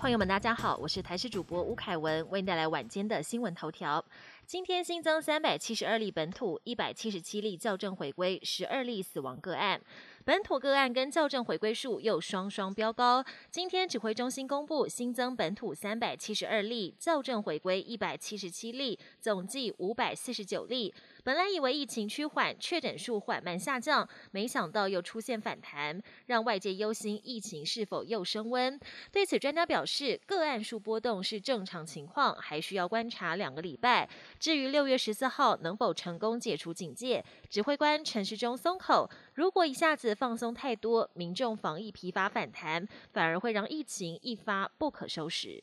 [0.00, 4.02] 朋友们，大家好，我是台视主播吴凯文，为您带来晚间的新闻头条。
[4.46, 9.78] 今天新增三百七十二例本土，一百七十七例校正回归，十二例死亡个案。
[10.24, 13.22] 本土个案跟校正回归数又双双飙高。
[13.50, 20.94] 今天指挥中心公布新增本土三百七十二例，校正回归一百七十七例，总计五百四十九例。
[21.22, 28.78] 本来以为疫情趋缓，确诊数缓慢下降，没想到又出现反弹，让外界忧心疫情是否又升温。
[29.12, 34.08] 对此，专家表示，个案数波动是正常情况，还需要观察两个礼拜。
[34.38, 39.08] 至于六月十四号能否成功解除警戒，指挥官陈时中松口。
[39.34, 45.62] 如果一下子放松太多，民众防疫疲乏反弹，反而会让疫情一发不可收拾。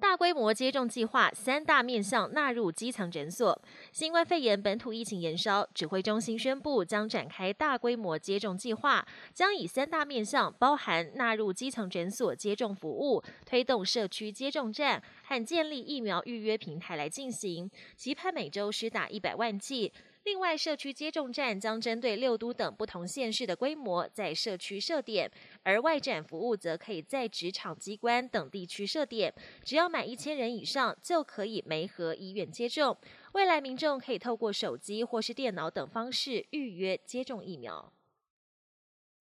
[0.00, 3.60] 大规模接种计划三大面向纳入基层诊所。
[3.92, 19.92] 新冠肺炎本土疫情延烧，指挥中心宣布将展开大规模接种计划，将以三大面向，包含纳入基层诊所接种服务、推动社区接种站和建立疫苗预约平台来进行，期盼每周施打一百万剂。
[20.24, 25.28] 另外，社区接种站将针对六都等不同县市的规模，在社区设点；
[25.62, 29.32] 而外展服务则可以在职场机关等地区设点。
[29.62, 32.96] 只要满一千人以上，就可以没和医院接种。
[33.32, 37.93] 未来民众可以透过手机或是电脑等方式预约接种疫苗。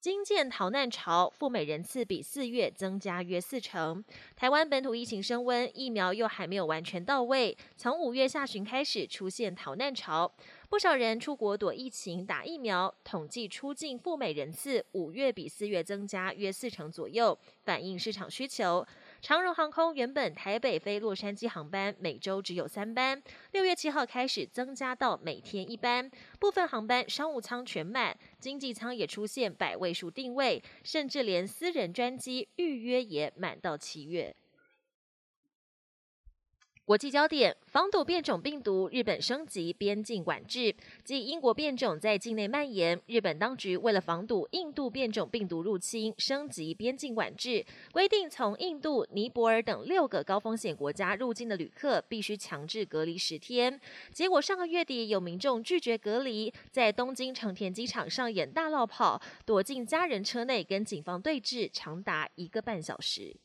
[0.05, 4.05] 新建逃难潮，赴美人次比四月增加约四成。
[4.35, 10.31] 台湾本土疫情升温，疫苗又还没有完全到位，从五月下旬开始出现逃难潮。
[10.69, 18.85] 不少人出国躲疫情打疫苗，统计出境赴美人次五月比四月增加约四成左右，反映市场需求。
[19.25, 23.19] 长荣航空原本台北飞洛杉矶航班每周只有三班，
[23.53, 26.07] 六月七号开始增加到每天一班，
[26.39, 34.35] 部分航班商务舱全满，经济舱也出现百位数定位，甚至连私人专机预约也满到七月。
[36.85, 40.71] 国际焦点：防堵变种病毒，日本升级边境管制。
[41.03, 53.81] 继英国变种在境内蔓延，日本当局为了防堵印度变种病毒入侵，升级边境管制，规定从印度、尼泊尔等六个高风险国家入境的旅客必须强制隔离十天。
[54.13, 63.35] 结果上个月底，有民众拒绝隔离，在东京成田机场上演大闹跑，躲进家人车内跟警方对峙，长达一个半小时。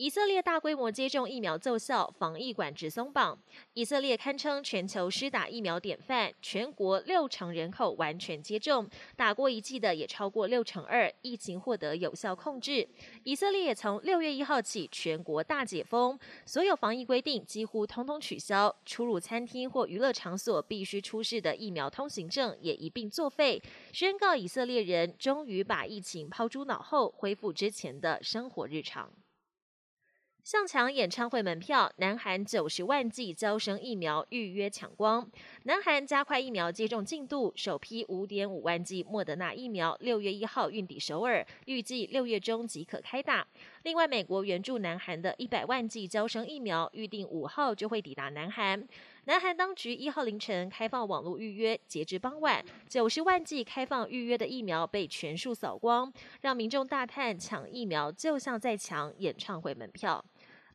[0.00, 3.38] 以色列大规模接种疫苗奏效，防疫管制松绑。
[3.74, 12.88] 以色列堪称全球施打疫苗典范，全国六成人口完全接种，打过一剂的也超过六成二，疫情获得有效控制。
[13.24, 23.62] 以色列也从六月一号起全国大解封，所有防疫规定几乎通通取消，出入餐厅或娱乐场所必须出示的疫苗通行证也一并作废，
[23.92, 29.12] 宣告以色列人终于把疫情抛诸脑后，恢复之前的生活日常。
[30.50, 35.24] 向抢演唱会门票，南韩九十万剂招生疫苗预约抢光。
[35.62, 43.46] 南韩加快疫苗接种进度，首批五点五万剂莫德纳疫苗六月一号运抵首尔，预计六月中即可开打。
[43.84, 48.84] 另外，美国援助南韩的一百万剂招生疫苗预定五号就会抵达南韩。
[49.26, 60.24] 南韩当局一号凌晨开放网络预约，截至傍晚，九十万剂开放预约的疫苗被全数扫光，让民众大叹抢疫苗就像在抢演唱会门票。